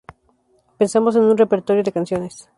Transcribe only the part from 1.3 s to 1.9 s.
repertorio